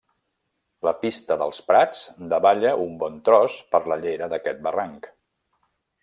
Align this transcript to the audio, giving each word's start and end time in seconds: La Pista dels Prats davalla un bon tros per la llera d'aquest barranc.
La 0.85 0.91
Pista 1.01 1.35
dels 1.41 1.59
Prats 1.67 1.99
davalla 2.31 2.71
un 2.85 2.95
bon 3.03 3.19
tros 3.29 3.57
per 3.75 3.81
la 3.93 3.99
llera 4.05 4.31
d'aquest 4.33 4.65
barranc. 4.69 5.11